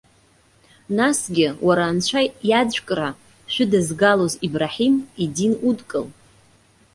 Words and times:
Насгьы, 0.97 1.47
уара 1.65 1.85
Анцәа 1.91 2.21
иаӡәкра 2.49 3.09
шәыдызгалоз 3.53 4.33
Ибраҳим 4.45 4.95
идин 5.23 5.53
удкыл. 5.69 6.05